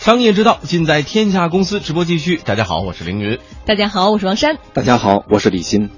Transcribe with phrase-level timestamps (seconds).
[0.00, 1.78] 商业之道，尽在天下公司。
[1.78, 3.38] 直播继续，大家好，我是凌云。
[3.66, 4.56] 大家好，我是王珊。
[4.72, 5.90] 大家好，我是李欣。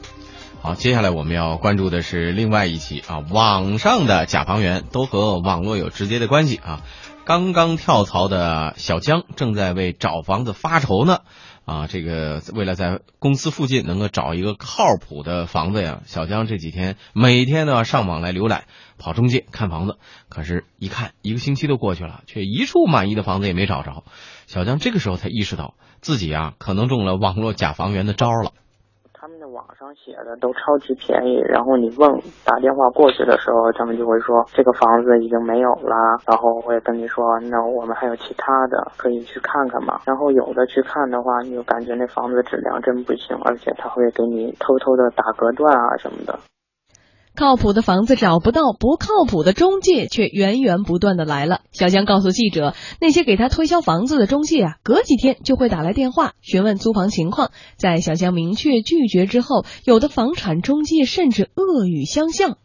[0.60, 6.80] 好，接下来我们要关注的是另外一起啊，网上的假房源都和网络有直接的关系啊。
[7.25, 11.21] 刚刚跳槽的小江正在为找房子发愁呢。
[11.64, 18.64] 啊，这个为了在公司附近能够找一个靠谱的房子呀，小江这几天每天都要上网来浏览，
[18.98, 19.96] 跑中介看房子。
[20.28, 24.02] 可是，一看一个星期都过去了，却一处满意的房子也没找着。
[24.46, 28.52] 小江这个时候才意识到自己啊，可能中了网络假房源的招了。
[29.62, 32.11] 网上写的都超级便宜，然后你问
[32.45, 40.01] 打电话过去的时候，他们就会说这个房子已经没有了，然后会跟你说，那我们还有其他的可以去看看嘛。
[40.05, 46.37] 然后有的去看的话，你就感觉那房子质量真不行，而且他会给你偷偷的打隔断啊什么的。
[47.34, 51.62] 靠谱的房子找不到，不靠谱的中介却源源不断的来了。
[51.73, 57.50] 小江告诉记者，那些给他推销房子的中介啊，隔几天就会打来电话询问租房情况。
[57.76, 62.59] 在小江明确拒绝之后，有的房产中介甚至恶语相向。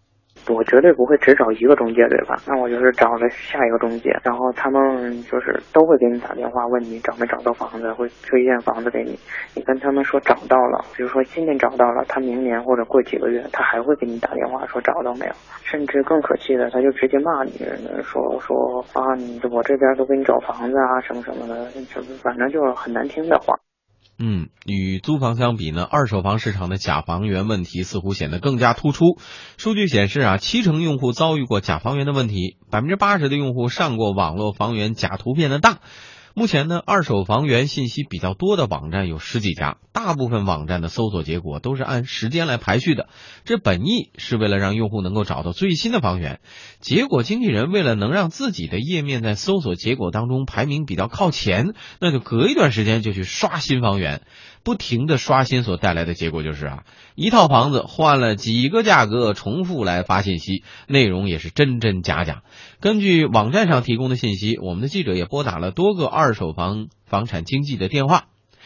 [0.50, 2.36] 我绝对不会只找一个中介，对吧？
[2.48, 9.18] 那我就是找了下一个中介，然后他们就是都会给你打电话问你找没找到房子，会推荐房子给你。
[9.56, 15.34] 你跟他们说找到了，比如说今年找到了，他明年或者过几个月，他还会给你打电话说找到没有。
[15.64, 17.52] 甚至更可气的，他就直接骂你，
[18.02, 23.57] 说说啊，你我这边都给你找房子啊，什么什么的，就反正就是很难听的话。
[24.20, 29.20] 嗯，与租房相比呢，二手房市场的假房源问题似乎显得更加突出。
[29.58, 35.78] 数据显示啊，七成用户遭遇过假房源的问题，百分之八十的用户上过网络房源假图片的当。
[36.38, 43.10] 目前呢，二手房源信息比较多的网站有十几家，大部分网站的搜索结果都是按时间来排序的。
[43.44, 46.40] 这本意是为了让用户能够找到最新的房源，
[46.80, 54.22] 结果经纪人为了能让自己的页面在搜索结果当中排名比较靠前，那就隔一段时间就去刷新房源。
[54.68, 56.84] 不停的刷新所带来的结果就是啊，
[57.16, 62.44] 一套房子换了几个价格重复来发信息，内容也是真真假假。
[62.82, 68.26] 根据网站上提供的信息，我们的记者也拨打了多个二手房房产经纪的电话。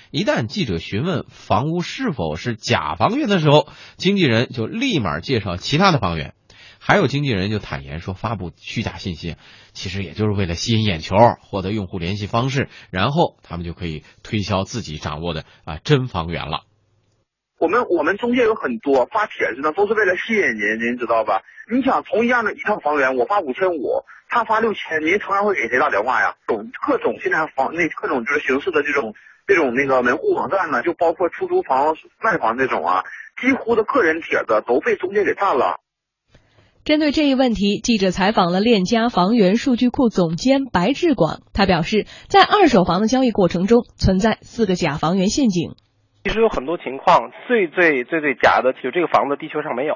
[0.09, 6.33] 一旦记者询问房屋是否是假房源的时候，经纪人就立马介绍其他的房源。
[6.83, 9.35] 还有经纪人就坦言说，发布虚假信息，
[9.71, 16.61] 其实也就是为了吸引眼球，获得用户联系方式，然后他们就可以推销自己掌握的啊真房源了。
[17.59, 21.43] 我们 我们中介有很多发帖子呢，都是为了吸引您，您知道吧？
[21.71, 26.33] 你想同样的一套房源，我发五千五，他发六千，您同样会给谁打电话呀？
[26.47, 29.13] 种各种现在房那各种就是形式的这种
[29.45, 33.03] 这种那个门户网站呢，就包括出租房、卖房这种啊，
[33.39, 35.79] 几乎的个人帖子都被中介给占了。
[36.83, 45.73] 针对这一问题，记者采访了链家房源数据库总监白志广，他表示，在二手房的交易过程中存在四个假房源陷阱。
[46.23, 49.95] 其实有很多情况，最最最最假的，就是这个房子地球上没有，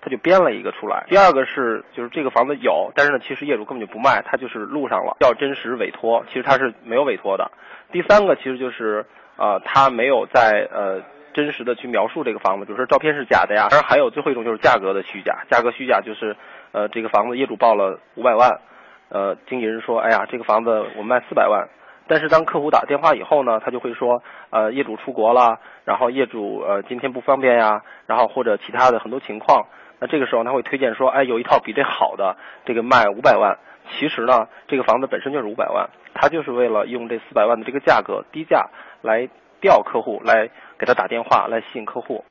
[0.00, 1.04] 他就编了一个出来。
[1.10, 7.50] 第二个是，就是这个房子有，但是呢，其实业主根本就不卖，他就是录上了，叫真实委托，其实他是没有委托的。
[7.90, 9.04] 第三个其实就是，
[9.36, 11.02] 呃，他没有在呃。
[11.32, 13.68] 真实的去描述这个房子，比如说照片是假的呀。
[13.70, 16.36] 当然还有最后一种就是价格的虚假，价格虚假就是，
[16.72, 18.60] 呃，这个房子业主报了五百万，
[19.08, 21.68] 呃，经纪人说，哎呀，这个房子我卖四百万。
[22.08, 29.66] 但是当客户打电话以后呢，他就会说，呃，业主出国了，然后业主呃今天不方便呀，然后或者其他的很多情况。
[30.00, 33.58] 那这个时候他会推荐说，哎，有一套比这好的，这个卖五百万。
[33.98, 38.70] 其实呢，这个房子本身就是五百万，他就是为了用这四百万的这个价格低价
[39.02, 39.28] 来
[39.60, 40.50] 调客户来。
[40.80, 42.24] 给他打电话来吸引客户。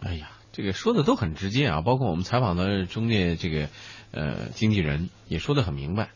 [0.00, 3.68] 哎呀，这个说的都很直接啊，包括我们采访的中介这个
[4.12, 6.08] 呃经纪人也说的很明白，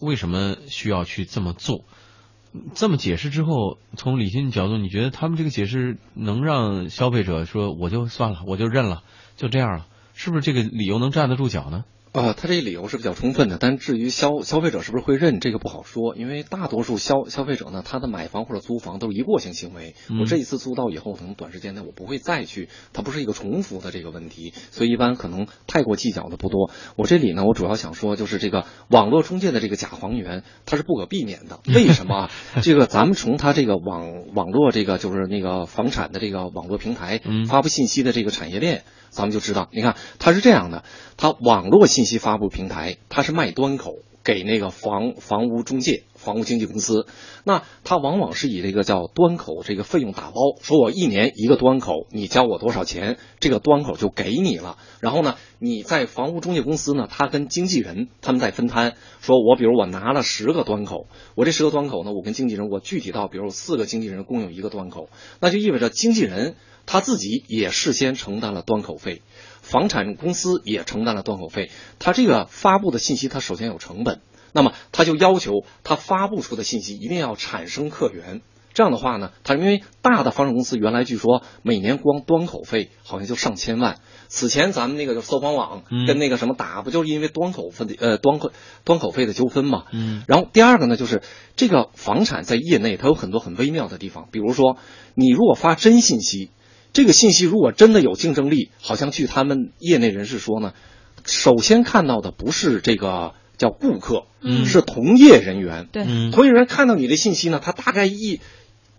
[0.00, 1.84] 为什么需要去这么做？
[2.76, 9.02] 这么解释之后，从理性角度，你觉得他们这个解释能让消费者说我就算了，我就认了，
[9.34, 9.86] 就这样了？
[10.14, 11.84] 是不是这个理由能站得住脚呢？
[12.14, 19.96] 呃，他这个理由是比较充分的，但至于消消费者是不是会认，这个不好说，因为大多数消消费者呢，他的买房或者租房都是一过性行为。
[20.20, 26.70] 我这一次租到以后，可能短时间内我不会再去，它不是一个重复的这个问题，所以一般可能太过计较的不多。
[26.94, 31.58] 我这里呢，我主要想说，就是这个网络中介的这个假房源，它是不可避免的。
[31.66, 32.30] 为什么？
[32.62, 38.84] 这个咱们从它这个网网络这个就是那个房产的这个网络平台发布信息的这个产业链。
[39.10, 40.82] 咱们就知道，你看它是这样的，
[41.16, 46.02] 它网络信信息发布平台，它是卖端口给那个房房屋中介。
[46.14, 47.06] 房屋经纪公司，
[47.44, 54.78] 那它往往是以这个叫端口这个费用打包，说我一年一个端口，你交我多少钱，这个端口就给你了。
[55.00, 65.08] 然后呢，你在房屋中介公司呢，他跟经纪人他们在分摊，说我比如我拿了十个端口，我这十个端口呢，我跟经纪人我具体到，比如四个经纪人共有一个端口，
[65.40, 66.54] 那就意味着经纪人
[66.86, 69.22] 他自己也事先承担了端口费。
[69.62, 74.20] 房产公司也承担了端口费，他这个发布的信息，他首先有成本，
[74.52, 78.42] 那么他就要求他发布出的信息一定要产生客源。
[78.74, 84.00] 这样的话呢，他因为大的房产公司原来据说每年光端口费好像就上千万。
[84.28, 88.52] 此前咱们那个搜房网跟那个什么打，不就是因为端口费的呃端口
[88.84, 89.84] 端口费的纠纷嘛？
[89.92, 90.24] 嗯。
[90.28, 91.22] 然后第二个呢，就是
[91.56, 94.76] 这个房产在业内它有很多很微妙的地方，比如说
[95.14, 96.50] 你如果发真信息。
[96.94, 100.72] 这个信息如果真的有竞争力，好像据他们业内人士说呢，
[101.26, 105.88] 首先看到的不是这个叫顾客，嗯，是同业人员。
[105.90, 108.40] 对，同业人员看到你的信息呢，他大概一，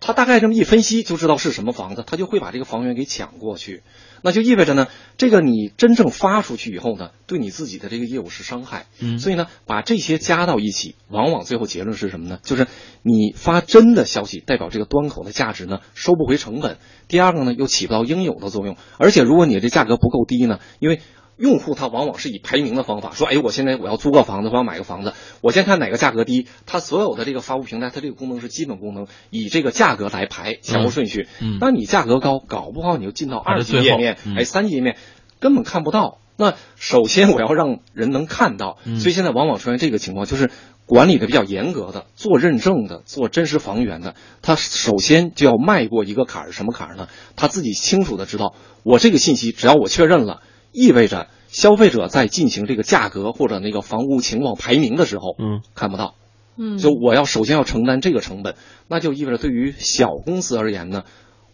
[0.06, 3.82] 他大概这么一分析就知道是什么房子，他就会把这个房源给抢过去。
[4.22, 4.86] 那就意味着呢，
[5.18, 8.86] 这个你真正发出去以后呢，对你自己的这个业务是伤害。
[9.00, 12.38] 嗯，所以呢，把这些加到一起，往往最后结论是什么呢？
[12.42, 12.68] 就是
[13.02, 16.78] 你发真的消息，代表这个端口的价值呢收不回成本。
[17.08, 18.76] 第二个呢，又起不到应有的作用。
[18.98, 21.00] 而且如果你这价格不够低呢，因为
[21.36, 25.12] 用户他往往是以排名的方法说，哎，我现在我要租个房子，我要买个房子，
[25.42, 26.46] 我先看哪个价格低。
[26.64, 31.28] 他所有的这个发布平台，它这个功能是基本功能，以这个价格来排前后顺序。
[31.40, 34.96] 嗯，当你价格高，搞不好你就进到二级页面，哎，三级页面
[35.38, 36.18] 根本看不到。
[36.38, 40.50] 那首先我要让人能看到，所以现在往往出现这个情况，就是
[40.84, 47.08] 管理的比较严格的、做认证的、做真实房源的，他首先就要迈过一个坎儿，什么坎儿呢？
[47.36, 50.42] 他自己清楚的知道，我这个信息只要我确认了，
[50.76, 56.14] 意味着消费者在进行这个价格或者那个房屋情况排名的时候，嗯，看不到，
[56.58, 58.54] 嗯，就我要首先要承担这个成本，
[58.86, 61.04] 那就意味着对于小公司而言呢，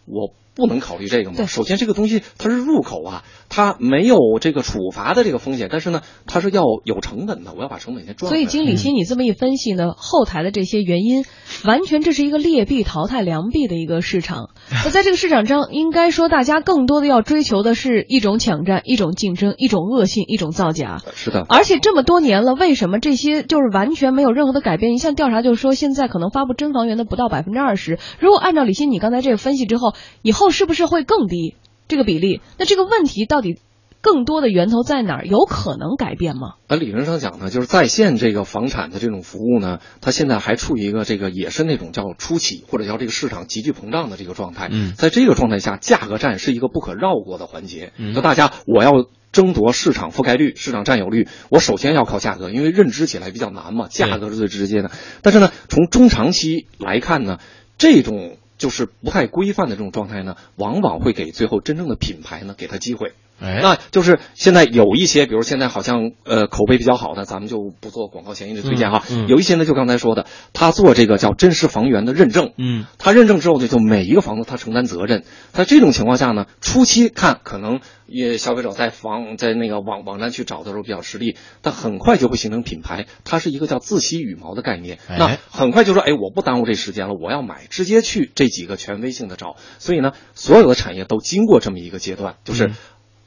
[0.05, 0.33] 我。
[0.55, 1.45] 不能考虑这个吗？
[1.47, 8.29] 首先，这个东西它是入口啊，它没有这个处罚的这个风险，但是呢，它是要有成本的，我要把成本先赚。
[8.29, 11.25] 所以，经理欣，你这么一分析呢，后台的这些原因，
[11.65, 14.49] 完全这是一个劣币淘汰良币的一个市场。
[14.85, 21.01] 那在这个市场上，应该说大家更多的要追求的是一种抢占、一种竞争、一种恶性、一种造假。
[21.15, 21.45] 是的。
[21.49, 24.93] 而且这么多年了，为什么这些就是完全没有任何的改变？
[24.93, 27.97] 一项调查就是说，现在可能发布真房源的不到百分之二十。
[28.19, 31.23] 如果按照李欣你刚才这个分析之后，以后是不是会更？
[31.23, 31.55] 低
[31.87, 33.57] 这个比例，那这个问题到底
[34.01, 35.25] 更多的源头在哪儿？
[35.25, 36.55] 有可能改变吗？
[36.67, 44.67] 呃，理论上讲呢，就是在线这个房产的这种服务呢，它现在还处于一个这个也是那种叫初期或者叫这个市场急剧膨胀的这个状态。
[44.69, 47.93] 嗯，在这个状态下，价格战是一个不可绕过的环节。
[47.97, 48.91] 嗯，就大家我要
[49.31, 54.91] 争夺市场覆盖率、市场占有率，我首先要靠价格，因为认知起来比较难嘛，价格是最直接的。
[55.21, 57.39] 但是呢，从中长期来看呢，
[57.77, 58.35] 这种。
[58.63, 63.11] 就是不太规范的这种状态呢，往往会给最后真正的品牌呢给他机会。
[63.41, 69.03] 哎，那就是现在有一些，比如现在好像呃口碑比较好的，咱们就不做广告嫌疑的推荐哈。
[69.27, 72.53] 有一些呢，就刚才说的，他做这个叫真实房源的认证。
[72.57, 75.23] 嗯，他认证之后呢，就每一个房子他承担责任。
[75.51, 83.07] 在这种情况下呢，初期看可能也消费者在房在那个网网站去找的时候比较吃力，但很快就会形成品牌。
[83.25, 84.99] 它是一个叫自吸羽毛的概念。
[85.09, 89.57] 那很快就说，哎，我不耽误这时间了，我要买，直接去这几个权威性的找。
[89.79, 92.71] 所以呢，所有的产业都经过这么一个阶段，就是。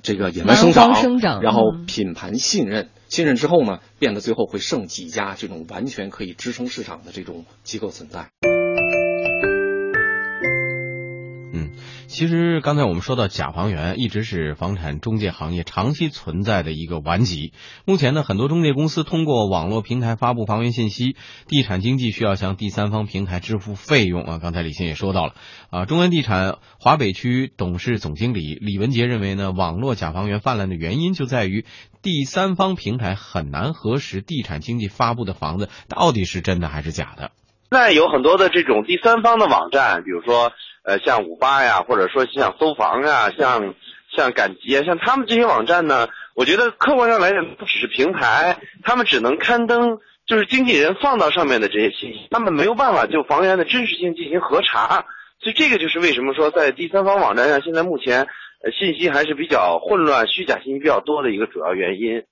[0.06, 8.28] 这个野蛮生长，然后品牌信任，信任之后呢，变得最后会剩几家这种完全可以支撑市场的这种机构存在。
[12.08, 17.52] 其实刚才我们说到假房源，一直是房产中介行业长期存在的一个顽疾。
[17.84, 24.38] 目前呢，很多中介公司通过网络平台发布房源信息，地产经纪需要向第三方平台支付费用啊。
[24.40, 25.34] 刚才李欣也说到了
[25.70, 31.66] 啊，中原地产华北区董事总经理李文杰认为呢，网络假房源泛滥的原因就在于
[32.02, 37.32] 第三方平台很难核实地产经纪发布的房子到底是真的还是假的。
[37.72, 40.52] 现在有很多的这种第三方的网站，比如说。
[40.86, 43.74] 呃，像五八呀，或者说像搜房呀，像
[44.16, 55.04] 像赶集啊，像他们这些网站呢，我觉得客观上来讲，不只是平台，他们只能刊登就是经纪人放到上面的这些信息，他们没有办法就房源的真实性进行核查，
[55.40, 58.28] 所以这个就是为什么说在第三方网站上，现在目前
[58.62, 62.22] 呃信息还是比较混乱、虚假信息比较多的一个主要原因。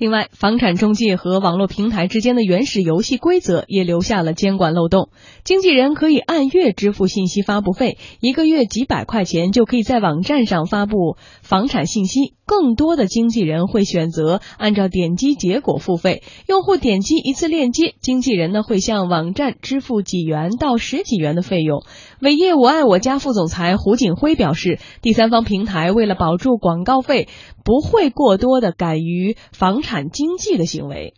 [0.00, 5.10] 另外，房产中介和网络平台之间的原始游戏规则也留下了监管漏洞。
[5.44, 12.32] 经纪人可以按月支付信息发布费，一个月几百块钱就可以在网站上发布房产信息。
[12.50, 16.24] 更多的经纪人会选择按照点击结果付费。
[16.48, 21.84] 用户点击一次链接，经纪人呢会向网站支付几元到十几元的费用。
[22.20, 27.28] 伟业我爱我家副总裁胡景辉表示，第三方平台为了保住广告费，
[27.64, 31.14] 不会过多的敢于房产经纪的行为。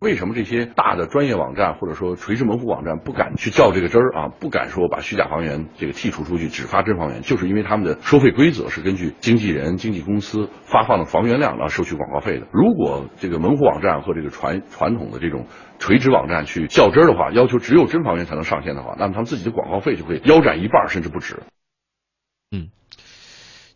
[0.00, 4.28] 为什么这些大的专业网站或者说垂直门户网站不敢去较这个真儿啊？
[4.28, 12.46] 不敢说把虚假房源这个剔除出去，只发真房源，就是因为他们的收费规则是根据经纪人、经纪公司发放的房源量来收取广告费的。
[12.52, 15.46] 如果这个门户网站和这个传传统的这种
[15.80, 21.40] 垂直网站去较真儿的话，要求只有真房源才能上线的话，那么他们自己的广告费就会腰斩一半，甚至不止。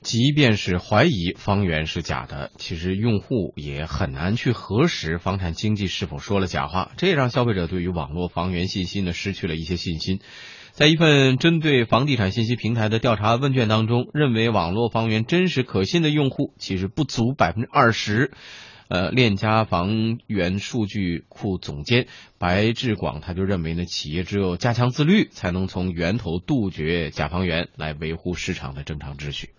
[0.03, 10.21] 即便是怀疑方圆是假的，其实用户也很难去核实房产经纪是否说了假话，这也让消费者对于网络房源信息呢失去了一些信心。
[10.73, 18.33] 在一份针对房地产信息平台的调查问卷当中，认为网络房源真实可信的用户其实不足百分之二十。
[18.89, 29.51] 呃，链家房源数据库总监白志广他就认为呢，企业只有加强自律，才能从源头杜绝假房源，来维护市场的正常秩序。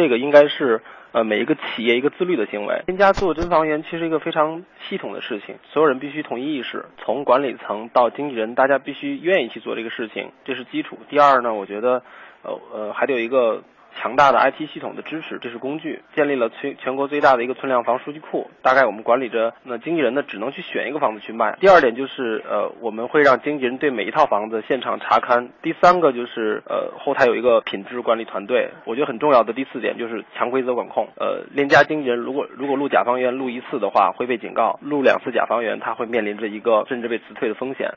[0.00, 0.80] 这个应该是
[1.12, 2.82] 呃每一个企业一个自律的行为。
[2.86, 10.96] 添加做真房源其实一个非常系统的事情，所有人必须统一意识，从管理层到经纪人，大家必须愿意去做这个事情，这是基础。
[11.10, 12.02] 第二呢，我觉得
[12.42, 13.62] 呃呃还得有一个。
[13.96, 16.02] 强大的 IT 系统的支持，这是工具。
[16.14, 19.54] 建立了全全国最大的一个存量房数据库，大概我们管理着。
[19.64, 21.56] 那经纪人呢，只能去选一个房子去卖。
[21.60, 25.48] 第二点就是，呃，我们会让经纪人对每一套房子现场查勘。
[25.62, 28.70] 第三个就是，呃，后台有一个品质管理团队。
[28.84, 31.08] 我觉得很重要的第四点就是强规则管控。
[31.16, 37.94] 呃，链家经纪人如果如果录假房源录一次的话，会被警告；录两次假房源，他会面临着一个甚至被辞退的风险。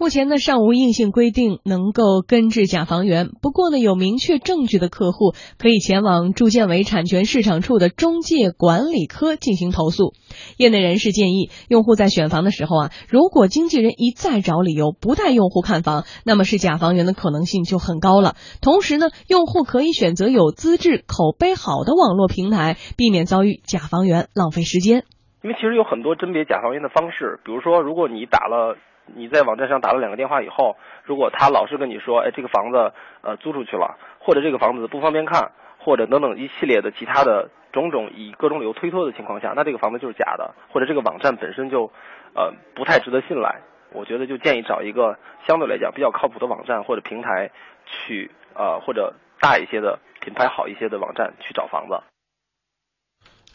[0.00, 3.28] 目前呢，尚无硬性规定能够根治假房源。
[3.42, 10.14] 不过呢，有明确证据的客户可以前往住建委产权市场处的中介管理科进行投诉。
[10.56, 18.36] 业内人士建议，用户在选房的时候啊，如果经纪人一再找理由不带用户看房，那么是假房源的可能性就很高了。
[18.62, 25.04] 同时呢，用户可以选择有资质、口碑好的网络平台，避免遭遇假房源，浪费时间。
[25.42, 28.78] 因为其实有很多甄别假房源的方式，比如说，如果你打了。
[29.14, 41.90] 你在网站上打了两个电话以后，如果他老是跟你说，哎，这个房子呃租出去了，或者这个房子不方便看，或者等等一系列的其他的种种以各种理由推脱的情况下，那这个房子就是假的，或者这个网站本身就
[42.34, 43.60] 呃不太值得信赖。
[43.92, 47.50] 我觉得就建议找一个相对来讲比较靠谱的网站或者平台
[47.86, 52.00] 去呃或者大一些的品牌好一些的网站去找房子。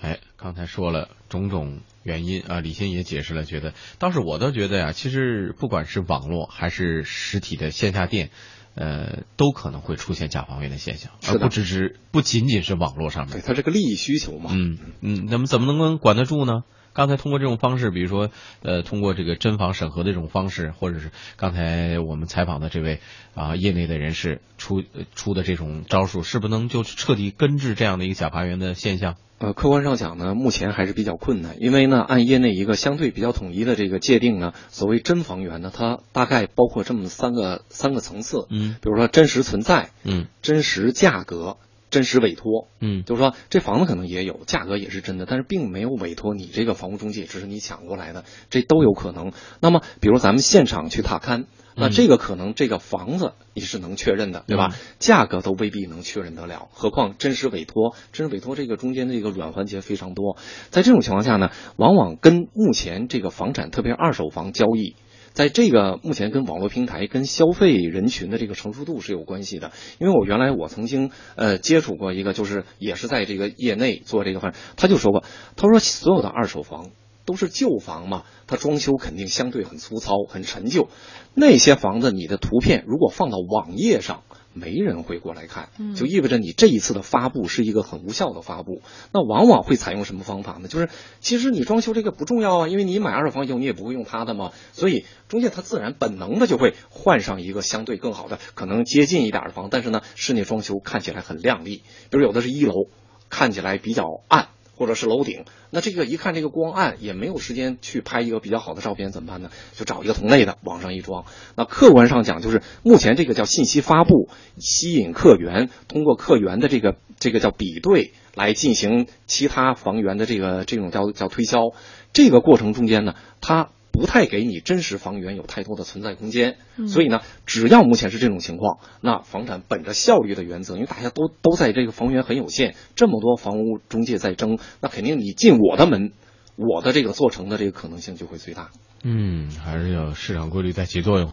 [0.01, 1.79] 哎，刚才说了种种。
[2.05, 8.29] 原因啊，李欣也解释了，觉得倒是我倒觉得呀，其实不管是网络还是实体的线下店，
[8.75, 16.61] 呃，都可能会出现假房源的现象，而不只是不仅仅是网络上面，对，它这个利益需求嘛，嗯嗯，那么怎么能够管得住呢？
[16.95, 18.31] 刚才通过这种方式，比如说
[18.63, 23.01] 呃，通过这个真房审核的这种方式，或者是刚才我们采访的这位
[23.35, 24.81] 啊业内的人士出
[25.13, 29.15] 出的这种招数，是不能就彻底根治这样的一个假房源的现象？
[29.37, 41.57] 呃，客观上讲呢，目前还是比较困难，因为呢，按业内一个相对比较统一的这个界定呢，所谓真房源呢，它大概包括这么三个三个层次，嗯，比如说真实存在，嗯，真实价格，
[41.95, 49.31] 真实委托，嗯，就是说这房子可能也有价格也是真的，但是并没有委托你这个房屋中介，只是你抢过来的，这都有可能。
[49.61, 51.45] 那么，比如咱们现场去踏勘。
[51.77, 54.73] 那这个可能这个房子你是能确认的，对吧？
[54.99, 60.37] 价格都未必能确认得了，何况真实委托，真实委托这个中间的一个软环节非常多。
[60.69, 64.95] 在这种情况下呢，往往跟目前这个房产，特别是二手房交易，
[65.35, 69.71] 在这个目前跟网络平台、跟消费人群的这个成熟度是有关系的。
[69.99, 75.23] 因为我原来我曾经呃接触过一个，就是也是在这个业内做这个房，他就说过，
[75.55, 76.89] 他说所有的二手房。
[77.27, 80.89] 都是旧房嘛，它装修肯定相对很粗糙、很陈旧。
[81.33, 84.21] 那些房子，你的图片如果放到网页上，
[84.55, 88.81] 没人会过来看，就意味着你这一次的发布是一个很无效的发布。
[89.11, 90.69] 那往往会采用什么方法呢？
[90.69, 101.83] 就是其实你装修这个不重要啊，因为你买二手房以后你也不会用它的嘛，所以中介他自然本能的就会换上一个相对更好的、可能接近一点的房，但是呢，室内装修看起来很亮丽。
[102.09, 102.87] 比如有的是一楼，
[103.29, 104.54] 看起来比较暗。
[104.75, 109.49] 或者是楼顶，那这个一看这个光暗，也没有时间去拍一个比较好的照片，怎么办呢？
[109.73, 111.25] 就找一个同类的往上一装。
[111.55, 121.71] 那客观上讲，就是目前这个叫信息发布，吸引客源，通过客源的这个这个叫比对来进行其他房源的这个这种叫叫推销。
[122.13, 123.69] 这个过程中间呢，它。
[123.95, 126.57] 不太给你真实房源有太多的存在空间。
[126.77, 136.11] 嗯所以呢，只要目前是这种情况，那房产本着效率的原则，因为大家都都在这个房源很有限，这么多房屋中介在争，那肯定你进我的门，
[136.57, 138.71] 我的这个做成的这个可能性就会最大。
[139.07, 141.23] 嗯，还是要市场规律在起作用。